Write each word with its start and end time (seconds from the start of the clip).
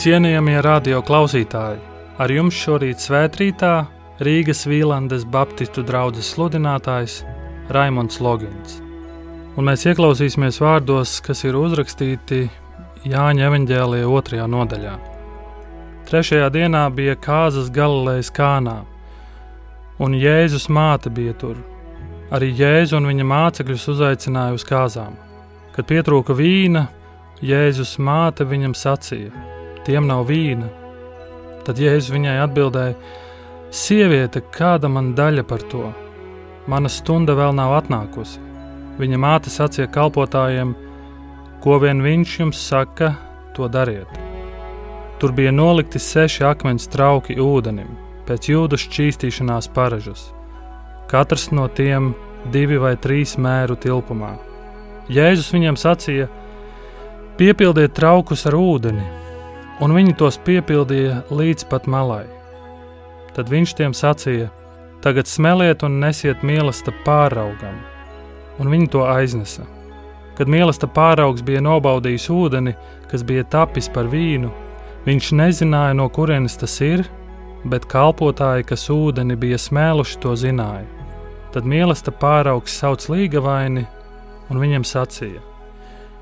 Cienījamie 0.00 0.62
radio 0.64 1.02
klausītāji, 1.04 1.76
ar 2.24 2.32
jums 2.32 2.56
šorīt 2.56 3.02
svētkrītā 3.04 3.72
Rīgas 4.24 4.62
Vīlandes 4.64 5.26
Baptistu 5.28 5.82
draugs 5.84 6.30
sludinātājs 6.32 7.18
Raimons 7.76 8.16
Logins. 8.24 8.78
Un 9.60 9.68
mēs 9.68 9.84
ieklausīsimies 9.90 10.62
vārdos, 10.64 11.18
kas 11.20 11.44
ir 11.44 11.58
uzrakstīti 11.60 12.46
Jāņa 13.12 13.44
evanģēlīja 13.50 14.08
otrajā 14.08 14.48
nodaļā. 14.48 14.96
Trešajā 16.08 16.48
dienā 16.56 16.86
bija 16.96 17.18
Kāzas 17.20 17.68
Galilejas 17.68 18.32
kānā, 18.32 18.78
un 20.00 20.16
Jēzus 20.16 20.70
māte 20.72 21.12
bija 21.12 21.36
tur. 21.44 21.60
Arī 22.32 22.54
Jēzu 22.56 23.02
un 23.02 23.12
viņa 23.12 23.28
mācekļus 23.36 23.88
uzaicināja 23.98 24.56
uz 24.56 24.64
kāzām. 24.64 25.20
Kad 25.76 25.92
pietrūka 25.92 26.40
vīna, 26.40 26.88
Jēzus 27.44 27.98
māte 28.00 28.48
viņam 28.48 28.72
sacīja: 28.72 29.49
tiem 29.86 30.06
nav 30.08 30.26
vīna. 30.28 30.68
Tad 31.66 31.80
Jēzus 31.80 32.12
viņai 32.14 32.36
atbildēja: 32.44 32.94
Sieviete, 33.70 34.42
kāda 34.54 34.88
man 34.90 35.12
daļa 35.14 35.44
par 35.46 35.62
to? 35.70 35.90
Mana 36.70 36.90
stunda 36.90 37.36
vēl 37.38 37.54
nav 37.56 37.76
atnākusi. 37.78 38.40
Viņa 39.00 39.20
māte 39.20 39.52
sacīja 39.52 39.88
kalpotājiem: 39.94 40.74
Ko 41.62 41.78
vien 41.82 42.02
viņš 42.02 42.34
jums 42.40 42.60
saka, 42.70 43.14
to 43.54 43.68
dariet. 43.68 44.10
Tur 45.20 45.32
bija 45.36 45.52
nolikti 45.52 46.00
seši 46.00 46.44
akmens 46.48 46.88
trauki 46.88 47.36
ūdenim, 47.36 47.88
pēc 48.28 48.48
jūdu 48.52 48.78
šķīstīšanās 48.80 49.68
paražas. 49.76 50.30
Katrs 51.10 51.50
no 51.52 51.66
tiem 51.68 52.14
divi 52.52 52.78
vai 52.80 52.94
trīs 52.96 53.36
mēru 53.36 53.76
tilpumā. 53.76 54.34
Jēzus 55.12 55.52
viņam 55.52 55.76
sacīja: 55.80 56.28
Piepildiet 57.36 57.92
traukus 57.96 58.46
ar 58.48 58.56
ūdeni, 58.56 59.04
un 59.80 59.94
viņi 59.96 60.16
tos 60.20 60.38
piepildīja 60.44 61.24
līdz 61.32 61.66
pat 61.70 61.88
malai. 61.90 62.26
Tad 63.34 63.50
viņš 63.52 63.74
tiem 63.78 63.94
sacīja: 63.96 64.50
Tagad 65.00 65.28
smeliet 65.30 65.84
un 65.86 66.00
nesiet 66.02 66.42
mīlestību 66.44 67.04
pāraugam, 67.06 67.78
un 68.60 68.72
viņi 68.72 68.90
to 68.92 69.04
aiznesa. 69.08 69.64
Kad 70.36 70.48
mīlestība 70.52 70.92
pāraugs 70.96 71.44
bija 71.44 71.62
nobaudījis 71.64 72.28
ūdeni, 72.32 72.74
kas 73.10 73.24
bija 73.24 73.44
tapis 73.44 73.88
par 73.92 74.08
vīnu, 74.12 74.50
viņš 75.06 75.32
nezināja, 75.36 75.96
no 75.96 76.08
kurienes 76.12 76.56
tas 76.60 76.76
ir, 76.84 77.04
bet 77.64 77.88
kalpotāji, 77.88 78.68
kas 78.68 78.88
ūdeni 78.92 79.36
bija 79.40 79.58
smēluši, 79.60 80.18
to 80.20 80.36
zināja. 80.36 80.88
Tad 81.52 81.66
mīlestība 81.68 82.20
pāraugs 82.20 82.76
sauc 82.80 83.08
līgavaini, 83.10 83.86
un 84.50 84.60
viņam 84.62 84.84
sacīja: 84.86 85.49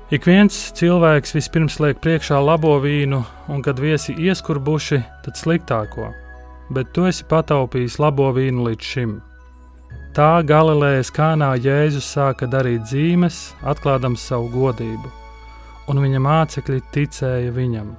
Ik 0.09 0.25
viens 0.25 0.55
cilvēks 0.73 1.35
vispirms 1.35 1.75
liek 1.77 1.99
priekšā 2.01 2.39
labo 2.41 2.71
vīnu, 2.81 3.19
un 3.53 3.59
kad 3.61 3.77
viesi 3.77 4.15
ieskurbuši, 4.17 4.97
tad 5.21 5.37
sliktāko, 5.37 6.07
bet 6.73 6.89
tu 6.95 7.05
esi 7.05 7.27
pataupījis 7.29 7.99
labo 8.01 8.31
vīnu 8.33 8.65
līdz 8.65 8.87
šim. 8.93 9.11
Tā 10.17 10.41
Galilejas 10.49 11.13
kānā 11.13 11.51
Jēzus 11.61 12.09
sāka 12.09 12.49
darīt 12.49 12.89
zīmes, 12.89 13.51
atklādams 13.61 14.25
savu 14.31 14.49
godību, 14.55 15.13
un 15.93 16.01
viņa 16.01 16.23
mācekļi 16.25 16.81
ticēja 16.95 17.53
viņam. 17.53 17.93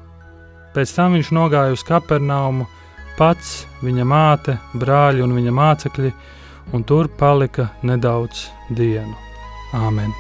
Pēc 0.75 0.97
tam 0.99 1.15
viņš 1.15 1.31
nogāja 1.39 1.79
uz 1.79 1.87
Kapernaumu, 1.87 2.67
pats, 3.21 3.69
viņa 3.87 4.11
māte, 4.11 4.59
brāļi 4.75 5.23
un 5.23 5.39
viņa 5.39 5.55
mācekļi, 5.63 6.13
un 6.75 6.91
tur 6.91 7.07
palika 7.23 7.71
nedaudz 7.87 8.49
dienu. 8.75 9.15
Āmen! 9.79 10.11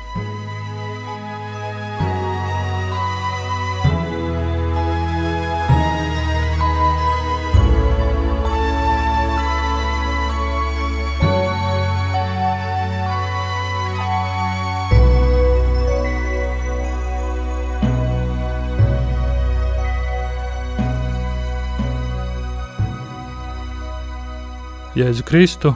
Jēzu 25.00 25.24
Kristu, 25.24 25.70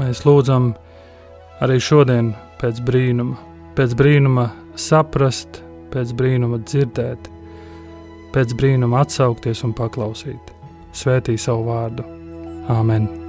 mēs 0.00 0.22
lūdzam 0.24 0.70
arī 1.60 1.76
šodien 1.84 2.30
pēc 2.62 2.80
brīnuma, 2.86 3.36
pēc 3.76 3.92
brīnuma 3.98 4.46
saprast, 4.78 5.60
pēc 5.92 6.16
brīnuma 6.16 6.62
dzirdēt, 6.64 7.28
pēc 8.32 8.56
brīnuma 8.56 9.04
atsaukties 9.04 9.64
un 9.68 9.76
paklausīt. 9.76 10.52
Svētī 10.96 11.36
savu 11.36 11.68
vārdu. 11.68 12.08
Āmen! 12.72 13.27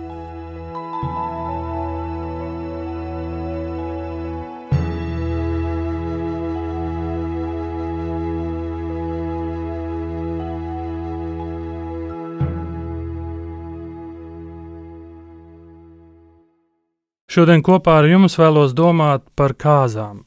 Šodien 17.40 17.62
kopā 17.64 17.94
ar 18.02 18.06
jums 18.10 18.34
vēlos 18.36 18.74
domāt 18.76 19.22
par 19.40 19.54
kāzām, 19.56 20.18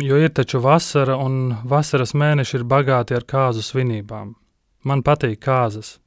jo 0.00 0.16
ir 0.16 0.30
taču 0.32 0.56
vasara 0.64 1.18
un 1.20 1.50
vasaras 1.68 2.14
mēneši 2.16 2.54
ir 2.56 2.62
bagāti 2.64 3.12
ar 3.12 3.26
kāzu 3.28 3.60
svinībām. 3.60 4.30
Man 4.88 5.02
patīk 5.04 5.42
kāzas. 5.44 5.98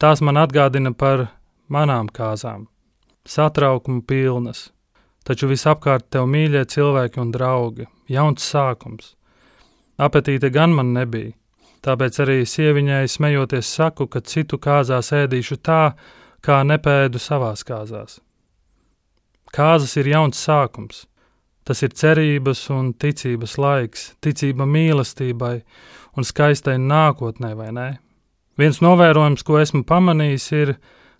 Tās 0.00 0.22
man 0.24 0.40
atgādina 0.40 0.94
par 0.96 1.26
manām 1.68 2.08
kāzām, 2.08 2.62
satraukumu 3.28 4.00
pilnas, 4.08 4.70
taču 5.20 5.50
visapkārt 5.52 6.08
tev 6.08 6.24
mīļie 6.32 6.64
cilvēki 6.76 7.20
un 7.20 7.34
draugi, 7.36 7.90
jauns 8.08 8.48
sākums. 8.54 9.12
Apetīte 10.00 10.48
gan 10.48 10.72
man 10.80 10.94
nebija, 10.96 11.34
tāpēc 11.84 12.22
arī 12.24 12.38
sieviņai 12.48 13.04
smejoties 13.04 13.76
saku, 13.76 14.08
ka 14.08 14.24
citu 14.24 14.56
kāzās 14.56 15.12
ēdīšu 15.12 15.60
tā, 15.60 15.84
kā 16.40 16.62
nepēdu 16.64 17.20
savās 17.20 17.68
kāzās. 17.68 18.22
Kāzas 19.50 19.96
ir 19.98 20.06
jauns 20.12 20.38
sākums. 20.38 21.06
Tas 21.66 21.82
ir 21.82 21.92
cerības 21.94 22.62
un 22.72 22.92
ticības 22.94 23.56
laiks, 23.60 24.04
ticība 24.22 24.66
mīlestībai 24.66 25.60
un 26.16 26.26
skaistai 26.26 26.76
nākotnē, 26.78 27.52
vai 27.58 27.70
ne? 27.74 27.90
Viens 28.58 28.80
novērojums, 28.82 29.44
ko 29.46 29.58
esmu 29.60 29.84
pamanījis, 29.88 30.46
ir, 30.56 30.74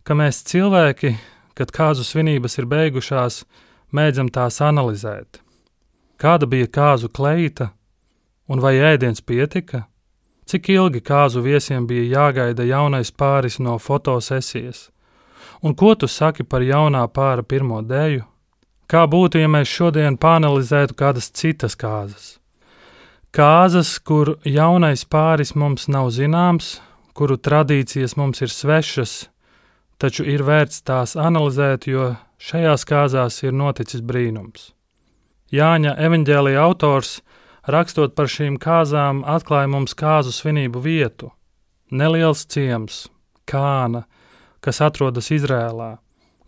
ka 0.04 0.16
mēs 0.18 0.42
cilvēki, 0.50 1.14
kad 1.58 1.72
kāzu 1.74 2.06
svinības 2.06 2.58
ir 2.60 2.66
beigušās, 2.70 3.42
mēdzam 3.96 4.30
tās 4.32 4.60
analizēt. 4.64 5.40
Kāda 6.20 6.46
bija 6.46 6.68
kāzu 6.68 7.08
kleita, 7.08 7.70
un 8.50 8.62
vai 8.62 8.76
ēdiens 8.78 9.22
pietika? 9.24 9.86
Cik 10.50 10.68
ilgi 10.74 11.00
kāzu 11.06 11.42
viesiem 11.44 11.86
bija 11.86 12.08
jāgaida 12.16 12.66
jaunais 12.66 13.10
pāris 13.10 13.60
no 13.62 13.78
fotosesijas? 13.78 14.88
Un 15.62 15.74
ko 15.76 15.94
tu 15.94 16.08
saki 16.08 16.42
par 16.42 16.64
jaunā 16.64 17.04
pāra 17.12 17.44
pirmo 17.46 17.80
dēļu? 17.86 18.24
Kā 18.90 19.04
būtu, 19.06 19.38
ja 19.38 19.46
mēs 19.46 19.70
šodien 19.70 20.16
panelizētu 20.18 20.96
kādas 20.98 21.28
citas 21.30 21.76
kāzas? 21.78 22.40
Kāzas, 23.30 23.92
kur 24.02 24.32
jaunais 24.42 25.04
pāris 25.06 25.52
mums 25.54 25.86
nav 25.86 26.08
zināms, 26.10 26.80
kuru 27.14 27.36
tradīcijas 27.38 28.16
mums 28.18 28.42
ir 28.42 28.50
svešas, 28.50 29.12
taču 30.02 30.24
ir 30.26 30.42
vērts 30.42 30.82
tās 30.82 31.14
analizēt, 31.14 31.86
jo 31.86 32.16
šajās 32.42 32.82
kāzās 32.88 33.36
ir 33.44 33.54
noticis 33.54 34.02
brīnums. 34.02 34.72
Jāņa 35.54 35.92
evanģēlija 36.08 36.64
autors, 36.64 37.20
rakstot 37.70 38.16
par 38.18 38.26
šīm 38.26 38.56
kāzām, 38.58 39.20
atklāja 39.22 39.68
mums 39.70 39.94
kāzu 39.94 40.34
svinību 40.34 40.82
vietu- 40.82 41.30
neliels 42.00 42.42
ciems, 42.46 43.06
Kāna, 43.46 44.04
kas 44.60 44.80
atrodas 44.80 45.30
Izrēlā, 45.30 45.98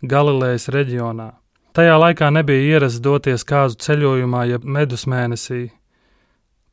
Galilejas 0.03 0.67
reģionā. 0.67 1.42
Tajā 1.73 1.93
laikā 1.97 2.27
nebija 2.29 2.75
ierasts 2.75 3.01
doties 3.01 3.41
kāzu 3.49 3.79
ceļojumā, 3.81 4.43
jeb 4.45 4.65
medus 4.65 5.07
mēnesī. 5.09 5.71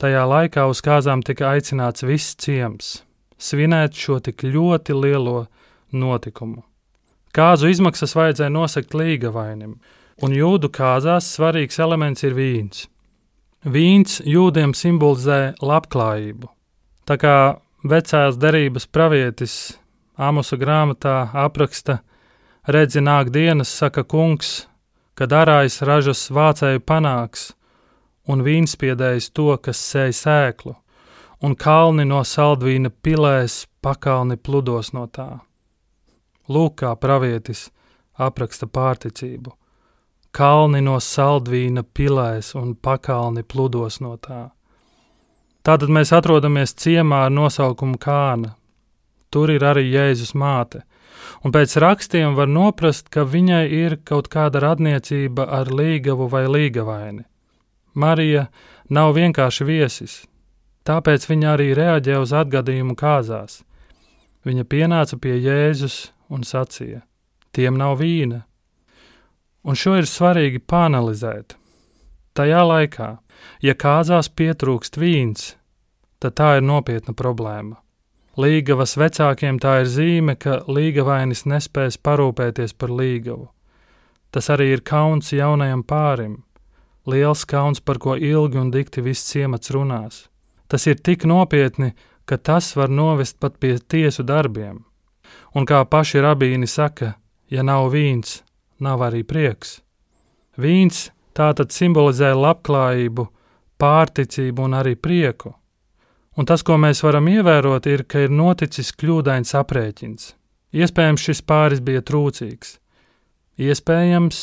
Tajā 0.01 0.27
laikā 0.29 0.67
uz 0.69 0.83
kāzām 0.85 1.23
tika 1.25 1.55
aicināts 1.55 2.05
viss 2.05 2.37
ciems, 2.37 2.99
svinēt 3.41 3.97
šo 3.97 4.19
tik 4.21 4.45
ļoti 4.45 4.97
lielo 4.97 5.47
notikumu. 5.93 6.61
Kāzu 7.33 7.71
izmaksas 7.73 8.13
vajadzēja 8.17 8.53
nosakt 8.53 8.93
līgavainim, 8.93 9.79
un 10.21 10.37
jūdu 10.37 10.69
kāzās 10.69 11.33
svarīgs 11.33 11.81
elements 11.81 12.25
ir 12.27 12.37
vīns. 12.37 12.85
Vīns 13.65 14.21
jūdiem 14.25 14.77
simbolizē 14.77 15.55
labklājību. 15.65 16.49
Tā 17.09 17.17
kā 17.21 17.37
vecās 17.85 18.37
derības 18.37 18.89
pravietis 18.89 19.55
Amusa 20.21 20.59
grāmatā 20.61 21.31
apraksta, 21.33 22.03
redzi 22.69 23.01
nāk 23.01 23.31
dienas, 23.33 23.71
saka 23.73 24.05
kungs, 24.05 24.67
kad 25.21 25.35
arājs 25.37 25.83
ražas 25.85 26.23
vācēju 26.33 26.81
panāks, 26.81 27.51
un 28.25 28.41
vīnspiedējs 28.41 29.27
to, 29.37 29.51
kas 29.61 29.83
sēj 29.91 30.15
sēklu, 30.17 30.73
un 31.45 31.57
kalni 31.61 32.07
no 32.09 32.23
saldvīna 32.25 32.89
pilēs, 33.05 33.67
pakalni 33.85 34.39
pludos 34.41 34.95
no 34.97 35.05
tā. 35.13 35.43
Lūk, 36.49 36.79
kā 36.81 36.95
pravietis 36.97 37.67
apraksta 38.17 38.65
pārticību. 38.65 39.53
Kalni 40.33 40.81
no 40.89 40.97
saldvīna 41.05 41.85
pilēs 41.85 42.55
un 42.57 42.73
pakalni 42.73 43.45
pludos 43.45 44.01
no 44.01 44.15
tā. 44.17 44.47
Tātad 45.61 45.93
mēs 45.93 46.15
atrodamies 46.17 46.73
ciemā 46.81 47.27
ar 47.27 47.35
nosaukumu 47.35 48.01
Kāna. 48.01 48.55
Tur 49.29 49.53
ir 49.53 49.69
arī 49.69 49.85
Jēzus 49.91 50.33
māte, 50.33 50.81
un 51.45 51.55
pēc 51.55 51.77
rakstiem 51.81 52.37
var 52.37 52.49
noprast, 52.51 53.09
ka 53.13 53.25
viņai 53.25 53.65
ir 53.73 53.97
kaut 54.05 54.29
kāda 54.33 54.63
radniecība 54.65 55.47
ar 55.61 55.73
līgavu 55.73 56.29
vai 56.31 56.47
līgavaini. 56.49 57.25
Marija 57.95 58.47
nav 58.91 59.15
vienkārši 59.17 59.67
viesis, 59.67 60.21
tāpēc 60.87 61.27
viņa 61.31 61.55
arī 61.55 61.73
reaģē 61.75 62.21
uz 62.21 62.35
atgadījumu 62.37 62.97
kāzās. 62.99 63.63
Viņa 64.47 64.65
pienāca 64.65 65.19
pie 65.21 65.37
Jēzus 65.37 66.13
un 66.33 66.47
sacīja: 66.47 67.03
Tiem 67.53 67.77
nav 67.77 67.99
vīna. 68.01 68.45
Un 69.65 69.77
šo 69.77 69.99
ir 70.01 70.09
svarīgi 70.09 70.63
panalizēt. 70.65 71.57
Tajā 72.33 72.63
laikā, 72.65 73.11
ja 73.61 73.75
kāzās 73.75 74.31
pietrūkst 74.33 74.97
vīns, 74.97 75.57
tad 76.23 76.39
tā 76.39 76.55
ir 76.57 76.65
nopietna 76.65 77.13
problēma. 77.13 77.77
Līgavas 78.41 78.95
vecākiem 78.97 79.59
tā 79.61 79.81
ir 79.83 79.89
zīme, 79.91 80.37
ka 80.39 80.61
līgavainis 80.71 81.43
nespēs 81.51 81.99
parūpēties 82.01 82.73
par 82.79 82.93
līgavu. 82.95 83.51
Tas 84.31 84.49
arī 84.55 84.71
ir 84.77 84.85
kauns 84.87 85.33
jaunajam 85.35 85.83
pārim, 85.85 86.37
liels 87.11 87.43
kauns, 87.45 87.83
par 87.85 87.99
ko 87.99 88.15
ilgi 88.17 88.61
un 88.63 88.71
dikti 88.71 89.03
viss 89.05 89.27
ciemats 89.33 89.73
runās. 89.75 90.29
Tas 90.71 90.87
ir 90.87 91.03
tik 91.03 91.27
nopietni, 91.27 91.93
ka 92.25 92.39
tas 92.39 92.73
var 92.79 92.89
novest 92.89 93.41
pat 93.43 93.59
pie 93.61 93.77
tiesu 93.79 94.23
darbiem. 94.23 94.85
Un 95.55 95.67
kā 95.67 95.83
paši 95.85 96.23
rabīni 96.23 96.69
saka, 96.71 97.17
ja 97.51 97.67
nav 97.67 97.91
vīns, 97.93 98.41
nav 98.79 99.03
arī 99.03 99.25
prieks. 99.27 99.81
Vīns 100.57 101.11
tātad 101.37 101.75
simbolizē 101.75 102.33
labklājību, 102.39 103.27
pārticību 103.81 104.69
un 104.71 104.79
arī 104.81 104.95
prieku. 104.97 105.57
Un 106.41 106.47
tas, 106.49 106.63
ko 106.65 106.79
mēs 106.81 107.03
varam 107.05 107.27
ievērot, 107.29 107.85
ir, 107.93 108.07
ka 108.09 108.23
ir 108.25 108.31
noticis 108.33 108.95
kļūdains 108.97 109.51
aprēķins. 109.59 110.31
Iespējams, 110.73 111.25
šis 111.27 111.43
pāris 111.45 111.83
bija 111.85 112.01
trūcīgs. 112.01 112.79
Iespējams, 113.61 114.39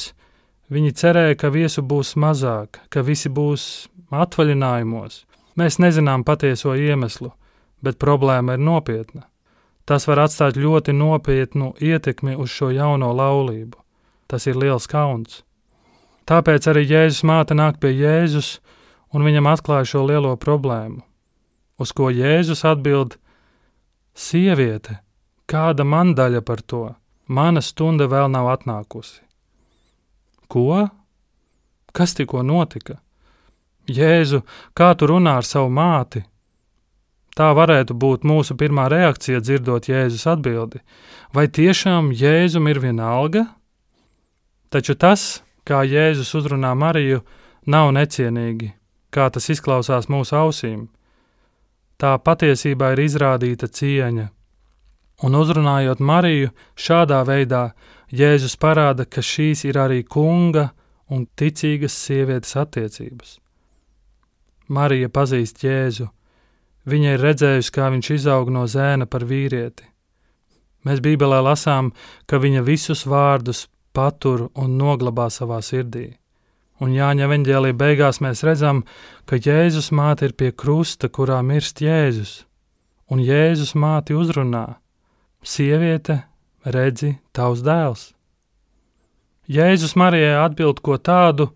viņi 0.69 0.91
cerēja, 0.99 1.39
ka 1.41 1.49
viesu 1.49 1.81
būs 1.81 2.13
mazāk, 2.21 2.77
ka 2.93 3.01
visi 3.07 3.31
būs 3.33 3.87
atvaļinājumos. 4.13 5.23
Mēs 5.57 5.79
nezinām 5.81 6.27
patieso 6.27 6.75
iemeslu, 6.77 7.31
bet 7.81 7.97
problēma 7.97 8.59
ir 8.59 8.61
nopietna. 8.61 9.25
Tas 9.89 10.05
var 10.05 10.27
atstāt 10.27 10.53
ļoti 10.53 10.93
nopietnu 10.93 11.71
ietekmi 11.81 12.37
uz 12.37 12.53
šo 12.53 12.69
jauno 12.77 13.09
laulību. 13.09 13.81
Tas 14.29 14.45
ir 14.45 14.61
liels 14.61 14.85
kauns. 14.85 15.41
Tāpēc 16.29 16.69
arī 16.69 16.85
Jēzus 16.85 17.25
māte 17.25 17.57
nāk 17.57 17.81
pie 17.81 17.95
Jēzus 17.95 18.59
un 19.17 19.25
viņam 19.25 19.49
atklāja 19.49 19.95
šo 19.95 20.05
lielo 20.05 20.37
problēmu 20.37 21.06
uz 21.77 21.93
ko 21.93 22.09
Jēzus 22.11 22.65
atbild: 22.67 23.17
Sieviete, 24.17 24.99
kāda 25.49 25.85
man 25.85 26.15
daļa 26.17 26.41
par 26.45 26.61
to? 26.61 26.85
Mana 27.27 27.61
stunda 27.61 28.07
vēl 28.07 28.31
nav 28.31 28.47
atnākusi. 28.53 29.19
Ko? 30.47 30.87
Kas 31.91 32.15
tikko 32.15 32.41
notika? 32.43 33.01
Jēzu, 33.87 34.41
kā 34.75 34.93
tu 34.95 35.07
runā 35.11 35.37
ar 35.39 35.47
savu 35.47 35.69
māti? 35.71 36.23
Tā 37.37 37.51
varētu 37.53 37.93
būt 37.93 38.23
mūsu 38.25 38.55
pirmā 38.57 38.87
reakcija, 38.89 39.43
dzirdot 39.43 39.89
Jēzus 39.91 40.25
atbildi. 40.31 40.81
Vai 41.35 41.45
tiešām 41.47 42.09
Jēzum 42.15 42.67
ir 42.71 42.79
viena 42.81 43.11
alga? 43.19 43.45
Taču 44.73 44.95
tas, 44.95 45.43
kā 45.67 45.83
Jēzus 45.85 46.33
uzrunā 46.39 46.73
Mariju, 46.75 47.21
nav 47.67 47.91
necienīgi, 47.95 48.71
kā 49.13 49.27
tas 49.29 49.51
izklausās 49.53 50.09
mūsu 50.09 50.35
ausīm 50.39 50.87
tā 52.01 52.15
patiesībā 52.17 52.93
ir 52.95 53.03
izrādīta 53.05 53.67
cieņa. 53.67 54.29
Un 55.25 55.35
uzrunājot 55.35 55.99
Mariju 55.99 56.51
šādā 56.77 57.23
veidā, 57.25 57.71
Jēzus 58.13 58.55
parāda, 58.55 59.05
ka 59.05 59.21
šīs 59.21 59.65
ir 59.67 59.79
arī 59.81 60.03
kunga 60.05 60.69
un 61.09 61.25
ticīgas 61.35 61.95
sievietes 61.97 62.55
attiecības. 62.55 63.39
Marija 64.67 65.09
pazīst 65.09 65.63
Jēzu. 65.63 66.07
Viņa 66.87 67.15
ir 67.15 67.23
redzējusi, 67.23 67.73
kā 67.75 67.89
viņš 67.91 68.09
izaug 68.15 68.51
no 68.53 68.63
zēna 68.67 69.07
par 69.09 69.25
vīrieti. 69.27 69.83
Mēs 70.87 71.01
Bībelē 71.03 71.41
lasām, 71.43 71.91
ka 72.27 72.39
viņa 72.39 72.63
visus 72.63 73.03
vārdus 73.09 73.65
patur 73.91 74.47
un 74.55 74.77
noglabā 74.79 75.27
savā 75.33 75.59
sirdī. 75.65 76.13
Un 76.77 76.93
Jāņa 76.93 77.25
evanģēlī 77.25 77.71
beigās 77.73 78.19
mēs 78.21 78.43
redzam, 78.45 78.83
ka 79.25 79.39
Jēzus 79.41 79.89
māte 79.89 80.27
ir 80.29 80.35
pie 80.37 80.51
krusta, 80.53 81.09
kurā 81.09 81.39
mirst 81.41 81.81
Jēzus, 81.81 82.43
un 83.09 83.21
Jēzus 83.23 83.73
māti 83.73 84.13
uzrunā: 84.13 84.77
Sieviete, 85.41 86.21
redzi, 86.61 87.15
tavs 87.33 87.63
dēls! 87.65 88.11
Jēzus 89.49 89.95
Marijai 89.97 90.35
atbild 90.43 90.83
ko 90.85 90.99
tādu, 91.01 91.49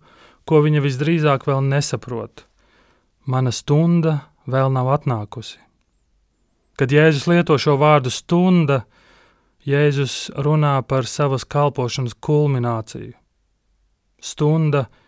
ko 0.48 0.58
viņa 0.64 0.82
visdrīzāk 0.82 1.44
vēl 1.46 1.60
nesaprot. 1.68 2.48
Mana 3.22 3.52
stunda 3.54 4.16
vēl 4.50 4.72
nav 4.74 4.90
atnākusi. 4.96 5.60
Kad 6.74 6.90
Jēzus 6.90 7.28
lieto 7.30 7.54
šo 7.62 7.76
vārdu 7.78 8.10
stunda, 8.10 8.80
Jēzus 9.62 10.32
runā 10.34 10.80
par 10.82 11.06
savas 11.06 11.44
kalpošanas 11.46 12.16
kulmināciju. 12.18 13.14
Stunda 14.18 14.88
ir 14.88 15.01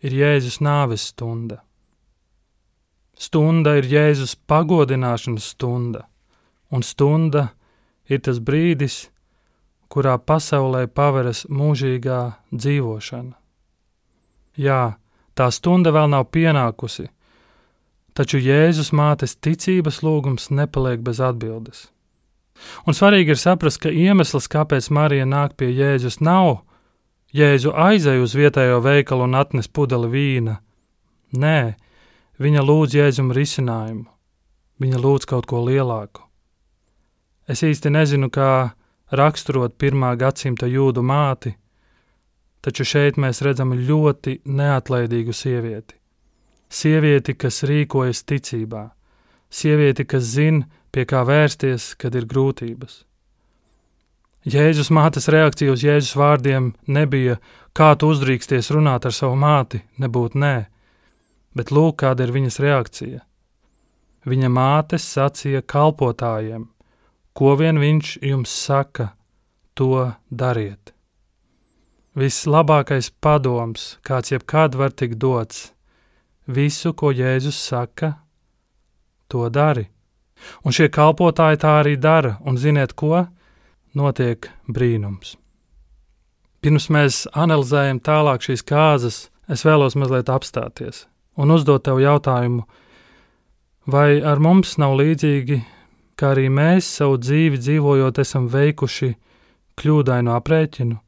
ir 0.00 0.16
Jēzus 0.16 0.60
nāves 0.64 1.10
stunda. 1.12 1.60
Stunda 3.20 3.76
ir 3.76 3.84
Jēzus 3.84 4.34
pagodināšanas 4.48 5.50
stunda, 5.52 6.06
un 6.72 6.82
stunda 6.82 7.50
ir 8.08 8.22
tas 8.24 8.40
brīdis, 8.40 9.10
kurā 9.92 10.16
pasaulē 10.18 10.86
paveras 10.86 11.44
mūžīgā 11.50 12.20
dzīvošana. 12.54 13.34
Jā, 14.56 14.96
tā 15.36 15.50
stunda 15.52 15.92
vēl 15.92 16.08
nav 16.14 16.30
pienākusi, 16.32 17.10
taču 18.16 18.40
Jēzus 18.40 18.92
mātes 18.96 19.36
ticības 19.36 20.00
lūgums 20.06 20.50
nepaliek 20.50 21.02
bez 21.04 21.20
atbildes. 21.20 21.88
Un 22.86 22.96
svarīgi 22.96 23.34
ir 23.34 23.40
saprast, 23.40 23.80
ka 23.82 23.92
iemesls, 23.92 24.48
kāpēc 24.50 24.90
Marija 24.92 25.28
nāk 25.28 25.56
pie 25.60 25.70
Jēzus, 25.72 26.20
nav 26.20 26.62
Jēzu 27.30 27.70
aizēja 27.70 28.22
uz 28.24 28.34
vietējo 28.34 28.80
veikalu 28.82 29.28
un 29.28 29.36
atnes 29.38 29.68
pudeli 29.70 30.08
vīna. 30.10 30.56
Nē, 31.38 31.76
viņa 32.42 32.64
lūdz 32.66 32.96
Jēzum 32.98 33.30
risinājumu. 33.36 34.08
Viņa 34.80 34.98
lūdz 34.98 35.28
kaut 35.30 35.46
ko 35.46 35.60
lielāku. 35.62 36.24
Es 37.50 37.62
īsti 37.62 37.92
nezinu, 37.92 38.30
kā 38.34 38.72
raksturot 39.14 39.76
pirmā 39.78 40.14
gadsimta 40.18 40.66
jūdu 40.70 41.02
māti, 41.06 41.52
taču 42.62 42.86
šeit 42.86 43.18
mēs 43.18 43.42
redzam 43.46 43.74
ļoti 43.74 44.40
neatlaidīgu 44.46 45.34
sievieti. 45.34 45.96
Sievieti, 46.70 47.34
kas 47.34 47.62
rīkojas 47.66 48.24
ticībā, 48.26 48.84
sievieti, 49.50 50.06
kas 50.06 50.26
zina, 50.34 50.66
pie 50.90 51.06
kā 51.06 51.22
vērsties, 51.26 51.94
kad 51.98 52.14
ir 52.14 52.26
grūtības. 52.30 53.04
Jēzus 54.48 54.88
mātes 54.88 55.28
reakcija 55.28 55.72
uz 55.74 55.82
Jēzus 55.84 56.14
vārdiem 56.16 56.70
nebija, 56.88 57.36
kā 57.76 57.92
tu 58.00 58.08
uzdrīksties 58.08 58.70
runāt 58.72 59.04
ar 59.04 59.12
savu 59.12 59.36
māti, 59.36 59.82
nebūt 60.00 60.32
nē, 60.32 60.54
bet 61.52 61.68
lūk, 61.70 61.98
kāda 62.00 62.24
ir 62.24 62.32
viņas 62.32 62.56
reakcija. 62.64 63.20
Viņa 64.24 64.48
māte 64.48 64.96
sacīja 64.96 65.60
kalpotājiem, 65.60 66.70
ko 67.36 67.52
vien 67.60 67.76
viņš 67.80 68.16
jums 68.24 68.54
saka, 68.64 69.12
to 69.76 70.08
dariet. 70.30 70.94
Vislabākais 72.16 73.10
padoms, 73.20 73.98
kāds 74.02 74.32
jebkad 74.32 74.74
var 74.74 74.96
tikt 74.96 75.20
dots, 75.20 75.70
visu, 76.48 76.94
ko 76.96 77.12
Jēzus 77.12 77.60
saka, 77.60 78.14
to 79.28 79.44
dari. 79.52 79.86
Un 80.64 80.72
šie 80.72 80.88
kalpotāji 80.88 81.60
tā 81.60 81.76
arī 81.82 81.94
dara, 82.00 82.38
un 82.40 82.56
ziniet 82.56 82.96
ko? 82.96 83.28
Notiek 83.96 84.50
brīnums. 84.68 85.36
Pirms 86.60 86.90
mēs 86.92 87.24
analizējam 87.32 88.02
tālāk 88.04 88.44
šīs 88.44 88.66
kārtas, 88.68 89.22
es 89.48 89.64
vēlos 89.64 89.96
mazliet 89.96 90.28
apstāties 90.28 91.06
un 91.40 91.50
uzdot 91.54 91.84
tev 91.86 92.00
jautājumu, 92.02 92.64
vai 93.90 94.20
ar 94.20 94.40
mums 94.42 94.76
nav 94.80 94.96
līdzīgi, 95.00 95.60
kā 96.20 96.34
arī 96.34 96.48
mēs 96.52 96.88
savu 96.98 97.16
dzīvi 97.20 97.60
dzīvojot, 97.60 98.20
esam 98.20 98.48
veikuši 98.52 99.14
kļūdainu 99.80 100.34
aprēķinu? 100.36 100.98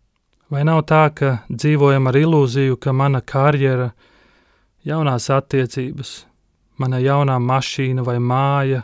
Vai 0.52 0.64
nav 0.68 0.82
tā, 0.88 1.06
ka 1.16 1.42
dzīvojam 1.48 2.08
ar 2.10 2.18
ilūziju, 2.20 2.76
ka 2.80 2.92
mana 2.96 3.22
karjera, 3.24 3.90
jaunās 4.84 5.30
attiecības, 5.32 6.14
mana 6.80 7.00
jaunā 7.00 7.38
mašīna 7.40 8.04
vai 8.04 8.18
māja, 8.20 8.82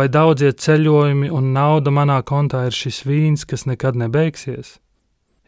vai 0.00 0.08
daudzie 0.08 0.54
ceļojumi 0.56 1.28
un 1.28 1.50
nauda 1.52 1.92
manā 1.92 2.22
kontā 2.24 2.62
ir 2.70 2.72
šis 2.72 3.02
vīns, 3.04 3.44
kas 3.44 3.66
nekad 3.68 3.98
nebeigsies. 4.00 4.78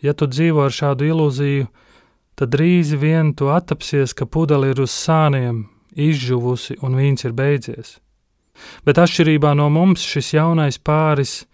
Ja 0.05 0.13
tu 0.13 0.27
dzīvo 0.29 0.67
ar 0.67 0.75
šādu 0.77 1.07
ilūziju, 1.09 1.69
tad 2.37 2.53
drīz 2.53 2.93
vien 3.01 3.33
tu 3.39 3.49
attapsies, 3.49 4.13
ka 4.13 4.27
pudele 4.29 4.75
ir 4.75 4.83
uz 4.85 4.93
sāniem, 4.93 5.65
izžuvusi 5.97 6.77
un 6.85 6.99
vīns 7.01 7.25
ir 7.25 7.33
beidzies. 7.39 7.97
Bet 8.85 9.01
atšķirībā 9.01 9.55
no 9.57 9.71
mums 9.73 10.05
šis 10.05 10.35
jaunais 10.37 10.77
pāris 10.77 11.47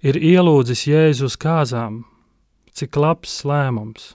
ir 0.00 0.16
ielūdzis 0.16 0.86
Jēzus 0.88 1.36
kāzām. 1.36 2.04
Cik 2.72 2.96
labs 2.96 3.42
lēmums! 3.44 4.14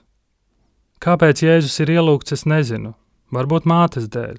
Kāpēc 1.02 1.46
Jēzus 1.46 1.78
ir 1.84 1.94
ielūgts, 1.98 2.34
es 2.34 2.46
nezinu. 2.46 2.96
Varbūt 3.34 3.70
mātes 3.70 4.10
dēļ. 4.10 4.38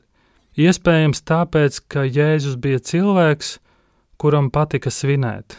Iespējams, 0.60 1.24
tāpēc, 1.28 1.80
ka 1.88 2.04
Jēzus 2.04 2.60
bija 2.60 2.84
cilvēks, 2.84 3.58
kuram 4.24 4.48
patika 4.48 4.88
svinēt, 4.88 5.58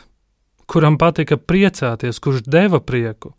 kuram 0.65 0.95
patika 0.97 1.37
priecāties, 1.37 2.17
kurš 2.17 2.47
deva 2.49 2.81
prieku. 2.81 3.35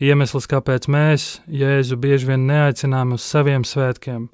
Iemesls, 0.00 0.46
kāpēc 0.48 0.86
mēs 0.88 1.26
Jēzu 1.52 1.98
bieži 2.00 2.30
vien 2.30 2.46
neaicinām 2.48 3.12
uz 3.18 3.26
saviem 3.28 3.66
svētkiem, 3.68 4.30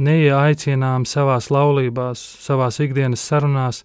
neieaicinām 0.00 1.04
savās 1.04 1.50
laulībās, 1.52 2.22
savās 2.46 2.80
ikdienas 2.80 3.28
sarunās, 3.28 3.82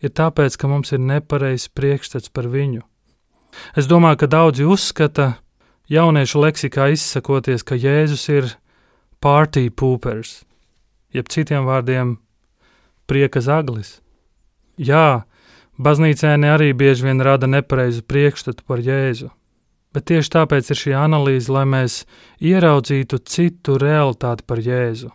ir 0.00 0.16
tāpēc, 0.16 0.56
ka 0.56 0.72
mums 0.72 0.96
ir 0.96 1.04
nepareizs 1.04 1.68
priekšstats 1.76 2.32
par 2.32 2.48
viņu. 2.48 2.80
Es 3.76 3.84
domāju, 3.90 4.22
ka 4.22 4.32
daudzi 4.32 4.64
uzskata, 4.64 5.34
jauniešu 5.92 6.40
leksikā 6.40 6.88
izsakoties, 6.94 7.66
ka 7.68 7.76
Jēzus 7.76 8.28
ir 8.32 8.54
party 9.20 9.68
poopers, 9.68 10.38
jeb 11.12 11.28
citiem 11.28 11.68
vārdiem 11.68 12.16
prieka 13.10 13.44
zaglis. 13.44 13.98
Jā, 14.80 15.26
baznīcēni 15.76 16.48
arī 16.48 16.70
bieži 16.72 17.04
vien 17.04 17.20
rada 17.20 17.48
nepareizu 17.50 18.00
priekšstatu 18.08 18.64
par 18.64 18.80
Jēzu. 18.80 19.28
Bet 19.92 20.06
tieši 20.08 20.30
tāpēc 20.32 20.70
ir 20.70 20.78
šī 20.78 20.92
analīze, 20.96 21.50
lai 21.52 21.66
mēs 21.68 22.04
ieraudzītu 22.40 23.18
citu 23.28 23.76
realitāti 23.82 24.46
par 24.46 24.62
Jēzu. 24.64 25.10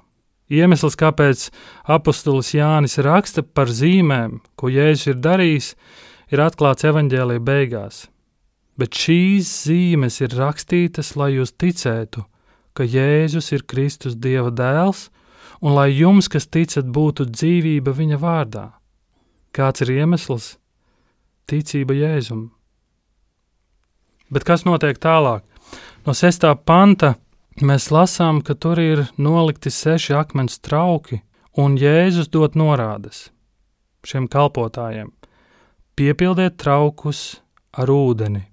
Iemesls, 0.54 0.94
kāpēc 1.00 1.48
apustulis 1.90 2.52
Jānis 2.54 3.00
raksta 3.02 3.42
par 3.42 3.72
zīmēm, 3.74 4.44
ko 4.54 4.70
Jēzus 4.70 5.16
ir 5.16 5.18
darījis, 5.24 5.72
ir 6.30 6.44
atklāts 6.46 6.86
evaņģēlīja 6.86 7.42
beigās. 7.42 8.04
Bet 8.78 8.94
šīs 8.94 9.50
zīmes 9.66 10.20
ir 10.22 10.36
rakstītas, 10.38 11.16
lai 11.18 11.32
jūs 11.40 11.56
ticētu, 11.58 12.22
ka 12.78 12.86
Jēzus 12.86 13.54
ir 13.56 13.66
Kristus 13.66 14.20
Dieva 14.20 14.52
dēls, 14.54 15.08
un 15.64 15.74
lai 15.74 15.90
jums, 15.96 16.28
kas 16.30 16.46
ticat, 16.46 16.86
būtu 16.86 17.32
dzīvība 17.32 17.96
viņa 17.96 18.20
vārdā. 18.22 18.68
Kāds 19.56 19.86
ir 19.86 19.94
iemesls? 19.94 20.58
Ticība 21.48 21.96
Jēzum. 21.96 22.50
Bet 24.28 24.44
kas 24.44 24.66
notiek 24.68 24.98
tālāk? 25.00 25.46
No 26.04 26.12
sestā 26.12 26.52
panta 26.60 27.14
mēs 27.64 27.88
lasām, 27.94 28.42
ka 28.44 28.58
tur 28.60 28.82
ir 28.84 29.06
nolikti 29.16 29.72
seši 29.72 30.18
akmens 30.20 30.60
trauki, 30.60 31.22
un 31.56 31.78
Jēzus 31.80 32.28
dod 32.34 32.58
norādes 32.60 33.30
šiem 34.06 34.28
kalpotājiem: 34.28 35.14
piepildiet 35.96 36.60
traukus 36.60 37.40
ar 37.72 37.90
ūdeni, 37.90 38.44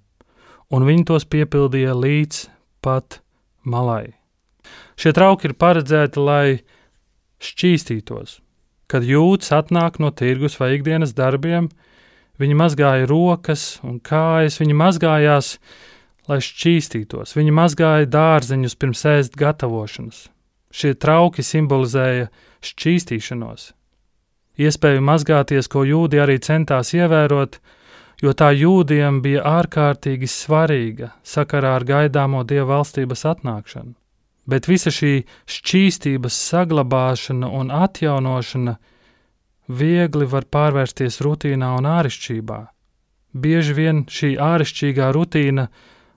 un 0.70 0.86
viņi 0.86 1.08
tos 1.10 1.26
piepildīja 1.26 1.96
līdz 1.98 2.46
pat 2.84 3.18
malai. 3.66 4.14
Šie 4.94 5.10
trauki 5.16 5.50
ir 5.50 5.58
paredzēti, 5.58 6.22
lai 6.22 6.46
šķīstītos. 7.42 8.38
Kad 8.92 9.06
jūtas 9.08 9.54
atnāk 9.56 9.96
no 10.02 10.10
tirgus 10.12 10.58
vai 10.60 10.74
ikdienas 10.76 11.14
darbiem, 11.16 11.70
viņi 12.42 12.56
mazgāja 12.60 13.08
rokas 13.08 13.78
un 13.86 13.96
kājas, 14.04 14.58
viņi 14.60 14.76
mazgājās, 14.76 15.54
lai 16.28 16.38
šķīstītos. 16.44 17.32
Viņi 17.38 17.54
mazgāja 17.56 18.10
dārzeņus 18.12 18.76
pirms 18.76 19.04
ēst 19.08 19.38
gatavošanas. 19.40 20.26
Šie 20.72 20.92
trauki 20.96 21.44
simbolizēja 21.44 22.28
šķīstīšanos. 22.64 23.70
Iespēju 24.60 25.00
mazgāties, 25.04 25.68
ko 25.72 25.86
jūdi 25.88 26.20
arī 26.20 26.36
centās 26.44 26.92
ievērot, 26.92 27.56
jo 28.22 28.36
tā 28.36 28.52
jūdiem 28.52 29.22
bija 29.24 29.42
ārkārtīgi 29.58 30.28
svarīga 30.28 31.14
sakarā 31.24 31.78
ar 31.80 31.88
gaidāmo 31.88 32.44
dieva 32.44 32.76
valstības 32.76 33.24
atnākšanu. 33.32 33.96
Bet 34.48 34.66
visa 34.66 34.90
šī 34.90 35.22
šķīstības 35.46 36.38
saglabāšana 36.48 37.46
un 37.46 37.70
atjaunošana 37.70 38.76
viegli 39.70 40.26
var 40.26 40.48
pārvērsties 40.50 41.20
rutīnā 41.22 41.70
un 41.78 41.86
āršķirībā. 41.86 42.58
Bieži 43.32 43.76
vien 43.78 44.02
šī 44.10 44.34
āršķirīgā 44.42 45.12
rutīna 45.14 45.68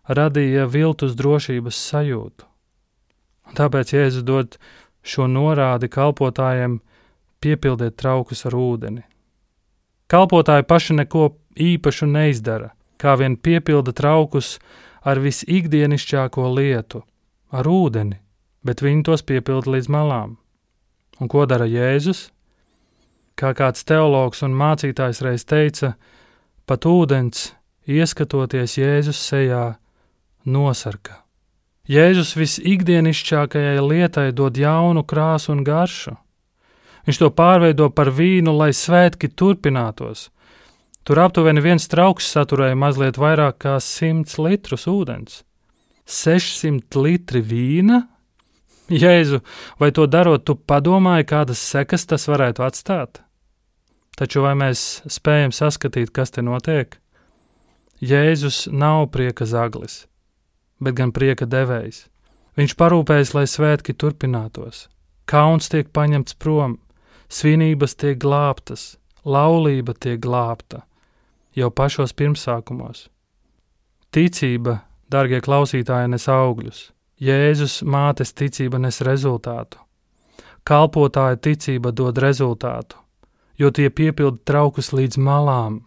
radīja 0.10 0.66
viltus 0.68 1.14
drošības 1.16 1.78
sajūtu. 1.92 2.50
Tāpēc 3.56 3.94
Jēzus 3.94 4.26
dod 4.26 4.58
šo 5.06 5.30
norādi 5.30 5.88
kalpotājiem 5.92 6.80
piepildiet 7.40 7.96
traukus 8.02 8.46
ar 8.50 8.58
ūdeni. 8.58 9.06
Kalpotāji 10.10 10.66
paši 10.66 10.98
neko 11.02 11.30
īpašu 11.56 12.10
neizdara, 12.10 12.74
kā 12.98 13.16
vien 13.22 13.38
piepilda 13.38 13.94
traukus 13.94 14.58
ar 15.06 15.22
visikdienišķāko 15.22 16.50
lietu, 16.58 17.04
ar 17.56 17.68
ūdeni, 17.70 18.20
bet 18.66 18.84
viņi 18.84 19.06
tos 19.08 19.24
piepilda 19.26 19.76
līdz 19.76 19.92
malām. 19.92 20.36
Un 21.22 21.32
ko 21.32 21.46
dara 21.48 21.68
Jēzus? 21.70 22.30
Kā 23.40 23.52
kāds 23.56 23.84
teologs 23.88 24.44
un 24.44 24.56
mācītājs 24.56 25.22
reiz 25.24 25.44
teica, 25.48 25.96
pat 26.68 26.88
ūdens, 26.88 27.54
ieskatoties 27.88 28.78
Jēzus 28.80 29.20
sejā, 29.20 29.76
nosarka. 30.46 31.22
Jēzus 31.86 32.34
visikdienišķākajai 32.34 33.82
lietai 33.86 34.30
dod 34.34 34.58
jaunu 34.58 35.04
krāsu 35.06 35.52
un 35.54 35.62
garšu. 35.66 36.16
Viņš 37.06 37.20
to 37.22 37.30
pārveido 37.30 37.92
par 37.94 38.10
vīnu, 38.10 38.50
lai 38.58 38.72
svētki 38.74 39.30
turpinātos. 39.30 40.32
Tur 41.06 41.22
aptuveni 41.22 41.62
viens 41.62 41.86
trauks 41.86 42.32
saturēja 42.34 42.74
mazliet 42.82 43.20
vairāk 43.22 43.60
kā 43.62 43.76
100 43.78 44.42
litrus 44.42 44.88
ūdens. 44.90 45.44
600 46.06 47.02
litri 47.02 47.42
vīna? 47.42 48.02
Jēzu, 48.90 49.42
vai 49.82 49.90
to 49.92 50.06
darot, 50.06 50.46
tu 50.46 50.54
padomāji, 50.56 51.26
kādas 51.32 51.62
sekas 51.62 52.06
tas 52.06 52.28
varētu 52.30 52.66
atstāt? 52.66 53.24
Taču 54.16 54.46
vai 54.46 54.54
mēs 54.56 55.02
spējam 55.12 55.52
saskatīt, 55.52 56.14
kas 56.14 56.32
te 56.32 56.46
notiek? 56.46 57.00
Jēzus 58.00 58.68
nav 58.72 59.10
prieka 59.12 59.48
zaglis 59.50 60.04
bet 60.80 60.96
gan 60.98 61.14
prieka 61.16 61.48
devējs. 61.48 62.06
Viņš 62.56 62.76
parūpējas, 62.80 63.34
lai 63.36 63.46
svētki 63.50 63.96
turpinātos. 63.96 64.88
Kauns 65.28 65.70
tiek 65.72 65.90
paņemts 65.96 66.38
prom, 66.40 66.78
svinības 67.28 67.98
tiek 68.00 68.20
glābtas, 68.22 68.96
laulība 69.26 69.96
tiek 69.98 70.22
glābta 70.22 70.84
jau 71.56 71.72
pašos 71.72 72.14
pirmsākumos. 72.14 73.08
Ticība, 74.14 74.82
darbie 75.16 75.40
klausītāji, 75.44 76.12
nes 76.12 76.28
augļus, 76.32 76.84
Jēzus 77.24 77.80
mātes 77.88 78.34
ticība 78.36 78.80
nes 78.84 79.00
rezultātu. 79.08 79.80
Kalpotāja 80.68 81.38
ticība 81.40 81.94
dod 81.96 82.20
rezultātu, 82.20 82.98
jo 83.56 83.70
tie 83.72 83.88
piepilda 83.88 84.42
traukus 84.44 84.92
līdz 84.92 85.22
malām, 85.24 85.80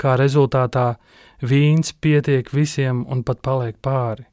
kā 0.00 0.14
rezultātā 0.16 0.94
vīns 1.42 1.92
pietiek 2.00 2.48
visiem 2.52 3.04
un 3.12 3.24
pat 3.26 3.42
paliek 3.44 3.76
pāri. 3.82 4.24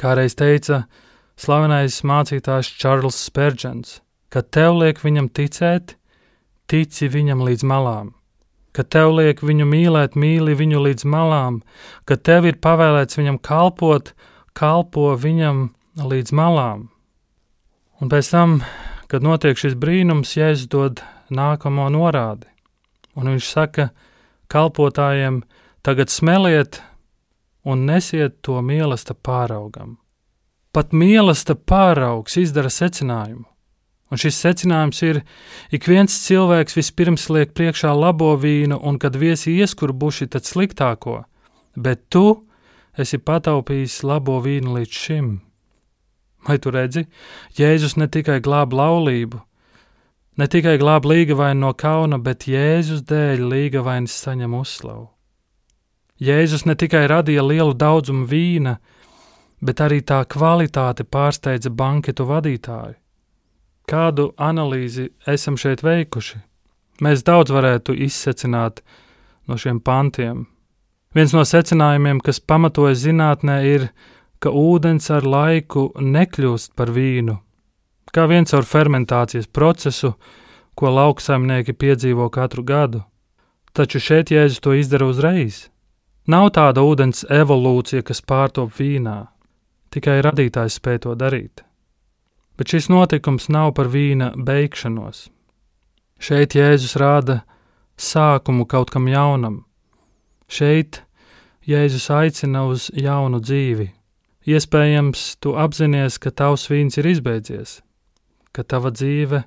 Kā 0.00 0.16
reiz 0.18 0.34
teica 0.34 0.82
slavenais 1.38 2.00
mācītājs 2.02 2.72
Čārls 2.80 3.20
Spērģents, 3.28 4.00
kad 4.32 4.50
tev 4.50 4.80
liek 4.80 4.98
viņam 5.04 5.28
ticēt, 5.30 5.94
tici 6.66 7.06
viņam 7.12 7.44
līdz 7.46 7.68
malām. 7.68 8.14
Kad 8.72 8.88
tev 8.94 9.12
liek 9.18 9.42
viņu 9.44 9.66
mīlēt, 9.68 10.16
mīli 10.16 10.56
viņu 10.56 10.80
līdz 10.86 11.04
malām, 11.04 11.60
kad 12.08 12.22
tev 12.24 12.48
ir 12.48 12.56
pavēlēts 12.64 13.18
viņam 13.20 13.38
kalpot, 13.44 14.14
kalpo 14.56 15.10
viņam 15.16 15.66
līdz 16.00 16.32
malām. 16.32 16.86
Un 18.00 18.08
pēc 18.08 18.32
tam, 18.32 18.62
kad 19.12 19.22
notiek 19.22 19.60
šis 19.60 19.76
brīnums, 19.76 20.32
Jēzus 20.38 20.70
dod 20.72 21.04
nākamo 21.28 21.90
norādi. 21.92 22.48
Un 23.12 23.28
viņš 23.28 23.50
saka 23.52 23.90
kalpotājiem, 24.48 25.42
Tagad 25.82 26.10
smeliet 26.14 26.76
un 27.66 27.80
nesiet 27.90 28.36
to 28.46 28.60
mīlestību 28.62 29.18
pāraugam. 29.26 29.96
Pat 30.70 30.94
mīlestība 30.94 31.58
pāraugs 31.72 32.38
izdara 32.38 32.70
secinājumu. 32.70 33.48
Un 34.12 34.20
šis 34.20 34.36
secinājums 34.44 34.98
ir, 35.08 35.22
ik 35.72 35.88
viens 35.88 36.12
cilvēks 36.26 36.76
vispirms 36.76 37.30
liek 37.32 37.54
priekšā 37.56 37.94
labo 37.96 38.34
vīnu, 38.36 38.76
un 38.76 38.98
kad 39.00 39.16
viesi 39.16 39.54
ieskurbuši, 39.56 40.28
tad 40.34 40.44
sliktāko, 40.44 41.22
bet 41.76 42.04
tu 42.12 42.42
esi 42.92 43.16
pataupījis 43.16 44.02
labo 44.04 44.36
vīnu 44.44 44.76
līdz 44.76 44.98
šim. 45.06 45.32
Vai 46.44 46.58
tu 46.60 46.74
redzi, 46.74 47.06
Jēzus 47.56 47.96
ne 47.96 48.10
tikai 48.10 48.42
glāb 48.44 48.76
laulību, 48.76 49.40
Ne 50.40 50.46
tikai 50.48 50.78
glāb 50.80 51.04
līgavaini 51.04 51.60
no 51.60 51.74
kauna, 51.76 52.16
bet 52.16 52.46
Jēzus 52.48 53.02
dēļ 53.04 53.42
līgavainis 53.50 54.14
saņem 54.16 54.54
uzslavu. 54.56 55.10
Jēzus 56.22 56.64
ne 56.64 56.76
tikai 56.78 57.02
radīja 57.10 57.44
lielu 57.44 57.74
daudzumu 57.76 58.24
vīna, 58.30 58.78
bet 59.60 59.82
arī 59.84 60.00
tā 60.00 60.22
kvalitāte 60.24 61.04
pārsteidza 61.04 61.68
banketu 61.68 62.24
vadītāju. 62.30 62.96
Kādu 63.88 64.30
analīzi 64.38 65.10
esam 65.26 65.58
šeit 65.58 65.82
veikuši? 65.82 66.38
Mēs 67.02 67.24
daudz 67.26 67.50
varētu 67.50 67.96
izsecināt 67.98 68.82
no 69.48 69.58
šiem 69.58 69.80
pantiem. 69.82 70.46
Viens 71.12 71.34
no 71.34 71.42
secinājumiem, 71.44 72.20
kas 72.24 72.40
pamatojas 72.40 73.02
zinātnē, 73.02 73.56
ir, 73.68 73.88
ka 74.40 74.52
ūdens 74.54 75.10
ar 75.12 75.26
laiku 75.26 75.90
nekļūst 75.98 76.72
par 76.78 76.92
vīnu, 76.94 77.36
kā 78.14 78.26
viens 78.30 78.54
ar 78.54 78.64
fermentācijas 78.68 79.50
procesu, 79.50 80.14
ko 80.78 80.92
lauksaimnieki 80.94 81.74
piedzīvo 81.76 82.30
katru 82.32 82.64
gadu. 82.64 83.02
Taču 83.76 84.00
šeit 84.00 84.32
Jēzus 84.32 84.60
to 84.60 84.72
izdara 84.76 85.08
uzreiz. 85.08 85.66
Nav 86.28 86.52
tāda 86.56 86.84
ūdens 86.86 87.24
evolūcija, 87.28 88.04
kas 88.06 88.22
pārtop 88.22 88.72
vīnā, 88.78 89.18
tikai 89.90 90.20
radītājs 90.24 90.78
spēj 90.78 91.04
to 91.06 91.14
darīt. 91.18 91.64
Bet 92.58 92.72
šis 92.74 92.90
notikums 92.92 93.48
nav 93.48 93.72
par 93.76 93.88
vīna 93.92 94.32
beigšanos. 94.36 95.28
Šeit 96.22 96.54
Jēzus 96.54 96.94
rāda 97.00 97.40
sākumu 97.98 98.66
kaut 98.68 98.92
kam 98.94 99.08
jaunam. 99.10 99.64
Šeit 100.46 101.02
Jēzus 101.66 102.10
aicina 102.10 102.66
uz 102.68 102.90
jaunu 102.94 103.40
dzīvi. 103.42 103.88
Iespējams, 104.42 105.36
tu 105.38 105.54
apzinājies, 105.54 106.18
ka 106.18 106.32
tavs 106.34 106.66
vīns 106.70 106.98
ir 106.98 107.06
izbeidzies, 107.06 107.76
ka 108.50 108.64
tava 108.66 108.90
dzīve 108.90 109.44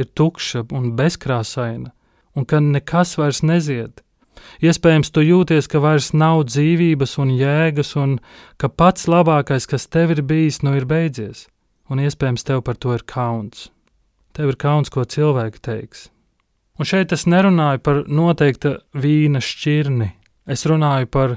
ir 0.00 0.08
tukša 0.16 0.64
un 0.72 0.94
bezkrāsaina, 0.96 1.92
un 2.32 2.46
ka 2.48 2.62
nekas 2.64 3.18
vairs 3.20 3.42
nezied. 3.44 4.00
Iespējams, 4.64 5.12
tu 5.12 5.20
jūties, 5.20 5.68
ka 5.68 5.82
vairs 5.84 6.14
nav 6.16 6.46
dzīvības 6.48 7.18
un 7.20 7.34
jēgas, 7.36 7.92
un 8.00 8.16
ka 8.56 8.72
pats 8.72 9.04
labākais, 9.12 9.68
kas 9.68 9.84
tev 9.92 10.16
ir 10.16 10.24
bijis, 10.24 10.62
nu 10.64 10.72
ir 10.78 10.88
beidzies, 10.88 11.46
un 11.90 12.00
iespējams 12.00 12.46
tev 12.46 12.62
par 12.66 12.78
to 12.78 12.94
ir 12.94 13.04
kauns. 13.06 13.68
Tev 14.36 14.52
ir 14.52 14.58
kauns, 14.60 14.90
ko 14.94 15.04
cilvēki 15.04 15.62
teiks. 15.64 16.08
Un 16.80 16.88
šeit 16.88 17.12
es 17.12 17.26
nerunāju 17.28 17.82
par 17.84 18.04
noteikta 18.08 18.78
vīna 18.96 19.42
šķirni, 19.44 20.06
es 20.48 20.64
runāju 20.70 21.10
par 21.12 21.34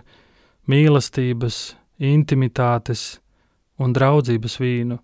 mīlestības, 0.71 1.73
intimitātes 1.99 3.17
un 3.81 3.91
draudzības 3.95 4.55
vīnu, 4.61 4.99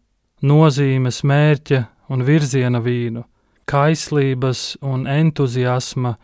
nozīmes, 0.46 1.24
mērķa 1.28 1.82
un 2.14 2.24
virziena 2.24 2.80
vīnu, 2.84 3.26
kaislības 3.70 4.80
un 4.82 5.06
entuziasma, 5.08 6.16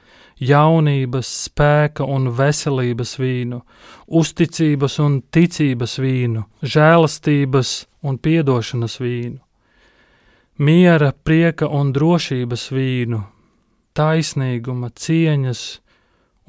jaunības, 0.42 1.30
spēka 1.46 2.06
un 2.10 2.32
veselības 2.36 3.16
vīnu, 3.22 3.62
uzticības 4.08 5.00
un 5.04 5.22
ticības 5.32 5.98
vīnu, 6.02 6.44
žēlastības 6.62 7.76
un 8.06 8.18
piedošanas 8.20 9.00
vīnu, 9.00 9.40
miera, 10.58 11.14
prieka 11.14 11.70
un 11.72 11.94
drošības 11.96 12.70
vīnu, 12.72 13.22
taisnīguma, 13.96 14.92
cieņas 14.92 15.66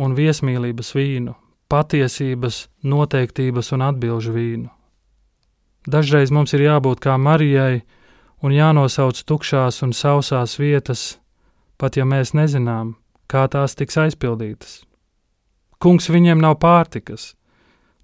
un 0.02 0.16
viesmīlības 0.16 0.94
vīnu, 0.96 1.36
patiesības, 1.70 2.66
noteiktības 2.86 3.72
un 3.74 3.86
atbilžu 3.86 4.34
vīnu. 4.34 4.70
Dažreiz 5.86 6.32
mums 6.34 6.54
ir 6.54 6.66
jābūt 6.66 7.04
kā 7.04 7.14
Marijai, 7.18 7.84
un 8.46 8.54
jānosauc 8.54 9.18
tukšās 9.26 9.82
un 9.82 9.92
sausās 9.96 10.56
vietas, 10.60 11.16
pat 11.80 11.98
ja 11.98 12.06
mēs 12.06 12.30
nezinām, 12.36 12.94
kā 13.26 13.46
tās 13.50 13.74
tiks 13.74 13.98
aizpildītas. 13.98 14.84
Kungs 15.82 16.06
viņiem 16.08 16.38
nav 16.40 16.56
pārtikas, 16.62 17.34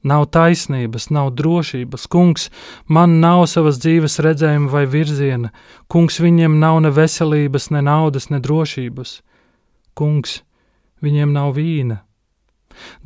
nav 0.03 0.27
taisnības, 0.35 1.09
nav 1.15 1.31
drošības. 1.39 2.09
Kungs, 2.11 2.49
man 2.91 3.21
nav 3.23 3.47
savas 3.49 3.79
dzīves 3.81 4.19
redzējuma 4.27 4.69
vai 4.73 4.83
virziena. 4.91 5.53
Kungs, 5.89 6.19
viņiem 6.21 6.59
nav 6.61 6.81
ne 6.83 6.91
veselības, 6.93 7.71
ne 7.71 7.85
naudas, 7.87 8.29
ne 8.35 8.43
drošības. 8.43 9.21
Kungs, 9.95 10.41
viņiem 11.01 11.33
nav 11.33 11.55
vīna. 11.57 12.03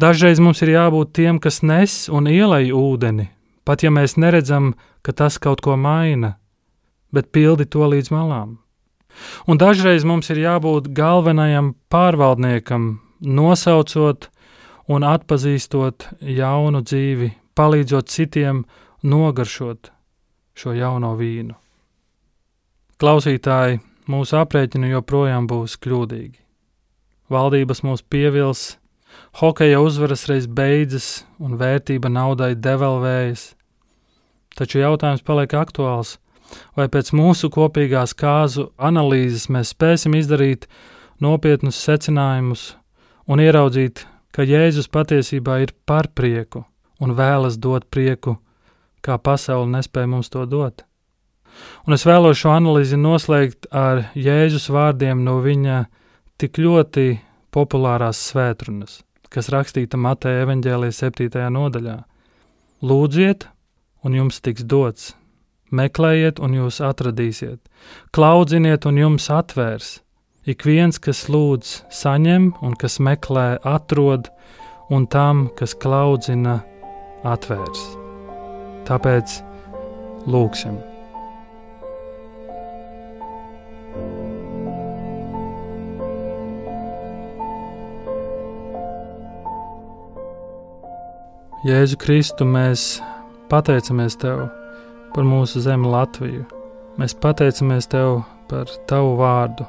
Dažreiz 0.00 0.40
mums 0.40 0.62
ir 0.62 0.72
jābūt 0.72 1.12
tiem, 1.18 1.38
kas 1.42 1.60
nes 1.62 2.06
un 2.08 2.30
ielai 2.30 2.70
ūdeni, 2.72 3.28
pat 3.66 3.82
ja 3.82 3.90
mēs 3.90 4.14
neredzam, 4.16 4.72
ka 5.02 5.12
tas 5.12 5.38
kaut 5.42 5.60
ko 5.60 5.74
maina 5.76 6.36
bet 7.12 7.32
pildi 7.32 7.66
to 7.70 7.86
līdz 7.90 8.12
malām. 8.14 8.56
Un 9.48 9.58
dažreiz 9.60 10.04
mums 10.04 10.28
ir 10.32 10.42
jābūt 10.42 10.90
galvenajam 10.96 11.74
pārvaldniekam, 11.92 12.98
nosaucot 13.20 14.28
un 14.92 15.06
atpazīstot 15.06 16.08
jaunu 16.20 16.82
dzīvi, 16.84 17.32
palīdzot 17.56 18.12
citiem 18.12 18.64
nogaršot 19.02 19.90
šo 20.56 20.74
jauno 20.76 21.14
vīnu. 21.18 21.56
Klausītāji, 23.00 23.80
mūsu 24.08 24.38
aprēķini 24.40 24.92
joprojām 24.94 25.48
būs 25.50 25.76
kļūdīgi. 25.80 26.38
Valdības 27.32 27.82
mūs 27.84 28.04
pievils, 28.06 28.76
hokeja 29.40 29.80
uzvaras 29.82 30.24
reiz 30.30 30.46
beidzas 30.46 31.26
un 31.42 31.58
vērtība 31.60 32.08
naudai 32.12 32.54
devalvējas, 32.54 33.50
taču 34.56 34.80
jautājums 34.80 35.26
paliek 35.26 35.56
aktuāls 35.58 36.16
vai 36.76 36.88
pēc 36.92 37.12
mūsu 37.16 37.50
kopīgās 37.52 38.14
kāzu 38.18 38.70
analīzes 38.76 39.48
mēs 39.52 39.72
spēsim 39.74 40.16
izdarīt 40.18 40.66
nopietnus 41.22 41.78
secinājumus 41.82 42.74
un 43.26 43.42
ieraudzīt, 43.42 44.04
ka 44.32 44.44
Jēzus 44.44 44.90
patiesībā 44.92 45.60
ir 45.64 45.72
par 45.88 46.10
prieku 46.14 46.66
un 47.00 47.14
vēlas 47.16 47.56
dot 47.60 47.88
prieku, 47.92 48.36
kā 49.04 49.18
pasaule 49.18 49.68
nespēja 49.72 50.10
mums 50.10 50.30
to 50.32 50.44
dot. 50.48 50.84
Un 51.86 51.96
es 51.96 52.04
vēlos 52.04 52.40
šo 52.40 52.52
analīzi 52.56 52.98
noslēgt 53.00 53.68
ar 53.72 54.10
Jēzus 54.14 54.68
vārdiem 54.72 55.22
no 55.24 55.38
viņa 55.44 55.84
tik 56.40 56.60
ļoti 56.60 57.06
populārās 57.54 58.20
svētrunas, 58.30 59.00
kas 59.32 59.48
rakstīta 59.52 59.96
Mateja 59.96 60.44
evaņģēlijas 60.44 61.00
7. 61.04 61.46
nodaļā. 61.56 61.96
Lūdziet, 62.84 63.46
un 64.04 64.18
jums 64.18 64.42
tiks 64.44 64.66
dots, 64.68 65.14
Meklējiet, 65.74 66.38
un 66.38 66.54
jūs 66.54 66.78
atradīsiet, 66.84 67.58
klaudziniet, 68.14 68.86
un 68.86 69.00
jums 69.00 69.26
atvērs. 69.34 69.96
Ik 70.46 70.62
viens, 70.62 71.00
kas 71.02 71.24
lūdz, 71.26 71.72
saņem, 71.90 72.52
un 72.62 72.76
kas 72.78 73.00
meklē, 73.02 73.56
atrod, 73.66 74.30
un 74.94 75.08
tam, 75.10 75.48
kas 75.58 75.74
klaudzina, 75.74 76.60
atvērs. 77.26 77.82
Tāpēc 78.86 79.40
lūgsim! 80.30 80.78
Jēzu 91.66 91.98
Kristu, 91.98 92.46
mēs 92.46 92.86
pateicamies 93.50 94.14
Tev! 94.22 94.46
Par 95.14 95.26
mūsu 95.26 95.62
zemi 95.64 95.88
Latviju. 95.90 96.44
Mēs 97.00 97.14
pateicamies 97.20 97.88
Tev 97.92 98.22
par 98.50 98.70
Tavu 98.88 99.16
vārdu. 99.18 99.66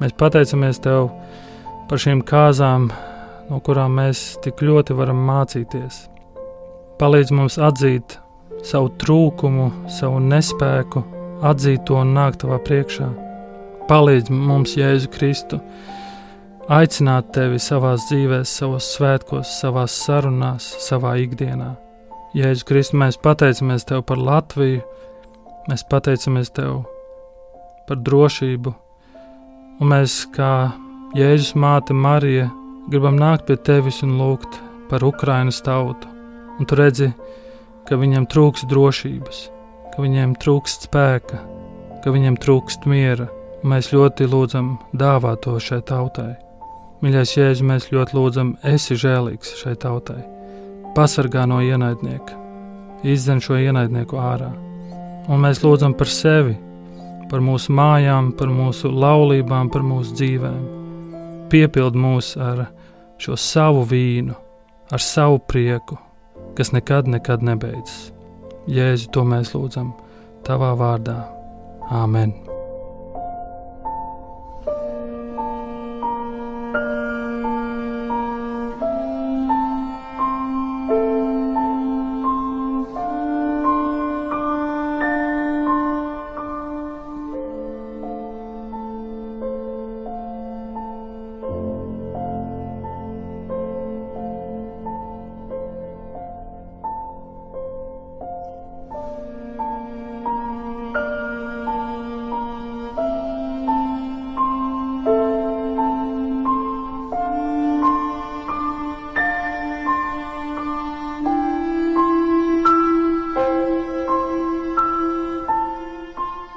Mēs 0.00 0.14
pateicamies 0.20 0.78
Tev 0.84 1.08
par 1.90 2.02
šīm 2.02 2.22
kāzām, 2.26 2.90
no 3.50 3.60
kurām 3.64 3.96
mēs 4.00 4.36
tik 4.44 4.62
ļoti 4.62 4.96
varam 4.98 5.22
mācīties. 5.28 6.04
Palīdz 7.00 7.32
mums 7.36 7.58
atzīt 7.60 8.18
savu 8.66 8.90
trūkumu, 9.02 9.70
savu 9.92 10.20
nespēku, 10.22 11.02
atzīt 11.46 11.84
to 11.88 12.00
un 12.00 12.14
nākt 12.16 12.42
Tavā 12.42 12.58
priekšā. 12.66 13.08
Palīdz 13.86 14.32
mums, 14.34 14.74
Jēzu 14.78 15.10
Kristu, 15.14 15.60
aicināt 16.72 17.30
Tevi 17.36 17.60
savā 17.62 17.94
dzīvē, 18.00 18.42
savos 18.48 18.88
svētkos, 18.96 19.58
savās 19.60 19.94
sarunās, 20.06 20.72
savā 20.82 21.14
ikdienā. 21.22 21.74
Jēzus 22.36 22.66
Kristus, 22.68 22.96
mēs 23.00 23.16
pateicamies 23.24 23.86
Tev 23.88 24.02
par 24.04 24.18
Latviju, 24.20 24.82
mēs 25.70 25.86
pateicamies 25.88 26.50
Tev 26.52 26.82
par 27.88 28.02
drošību, 28.04 28.72
un 29.80 29.88
mēs, 29.88 30.18
kā 30.34 30.50
Jēzus 31.16 31.54
māte 31.56 31.96
Marija, 31.96 32.50
gribam 32.92 33.16
nākt 33.16 33.46
pie 33.48 33.56
Tevis 33.56 34.02
un 34.04 34.18
lūgt 34.20 34.60
par 34.90 35.06
Ukrainas 35.08 35.62
tautu. 35.64 36.12
Un 36.60 36.68
tu 36.68 36.76
redzi, 36.76 37.08
ka 37.88 37.96
viņiem 37.96 38.28
trūks 38.28 38.68
drošības, 38.68 39.42
ka 39.94 40.04
viņiem 40.04 40.36
trūkst 40.36 40.90
spēka, 40.90 41.40
ka 42.04 42.12
viņiem 42.12 42.36
trūkst 42.36 42.84
miera, 42.84 43.30
un 43.62 43.72
mēs 43.72 43.94
ļoti 43.96 44.28
lūdzam 44.28 44.74
dāvāt 44.92 45.46
to 45.48 45.56
šai 45.56 45.80
tautai. 45.88 46.34
Mīļais 47.00 47.36
Jēzus, 47.40 47.64
mēs 47.64 47.92
ļoti 47.96 48.20
lūdzam, 48.20 48.56
esi 48.76 49.00
žēlīgs 49.00 49.56
šai 49.62 49.78
tautai 49.80 50.35
pasargā 50.96 51.44
no 51.48 51.60
ienaidnieka, 51.64 52.38
izdzen 53.04 53.42
šo 53.44 53.58
ienaidnieku 53.60 54.18
ārā. 54.20 54.52
Un 55.28 55.42
mēs 55.42 55.60
lūdzam 55.64 55.96
par 55.98 56.10
sevi, 56.10 56.56
par 57.30 57.42
mūsu 57.42 57.74
mājām, 57.74 58.32
par 58.38 58.50
mūsu 58.52 58.90
laulībām, 58.94 59.70
par 59.72 59.84
mūsu 59.86 60.16
dzīvēm. 60.20 60.64
Piepild 61.52 61.98
mūs 61.98 62.32
ar 62.40 62.66
šo 63.22 63.36
savu 63.38 63.84
vīnu, 63.90 64.34
ar 64.92 65.02
savu 65.02 65.40
prieku, 65.42 65.98
kas 66.58 66.72
nekad, 66.74 67.10
nekad 67.10 67.44
nebeidzas. 67.46 68.10
Jēzu, 68.66 69.12
to 69.14 69.22
mēs 69.26 69.54
lūdzam 69.54 69.94
Tavā 70.46 70.74
vārdā. 70.78 71.20
Āmen! 71.90 72.45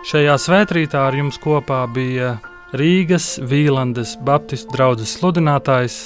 Šajā 0.09 0.39
svētkrītā 0.41 1.03
ar 1.05 1.13
jums 1.13 1.35
kopā 1.37 1.83
bija 1.93 2.31
Rīgas 2.73 3.27
Vīlandes 3.51 4.15
Baptistu 4.25 4.73
draugs 4.73 5.13
sludinātājs 5.19 5.99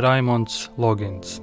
Raimons 0.00 0.62
Logins. 0.80 1.42